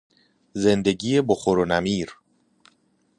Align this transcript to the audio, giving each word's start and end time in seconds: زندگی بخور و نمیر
زندگی 0.53 1.21
بخور 1.21 1.59
و 1.59 1.65
نمیر 1.65 2.09